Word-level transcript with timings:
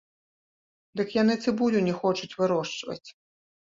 Дык 1.03 1.13
яны 1.21 1.33
цыбулю 1.45 1.87
не 1.91 1.95
хочуць 2.01 2.35
вырошчваць! 2.43 3.05